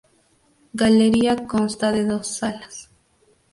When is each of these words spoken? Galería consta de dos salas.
Galería 0.81 1.33
consta 1.51 1.87
de 1.95 2.03
dos 2.09 2.25
salas. 2.37 2.75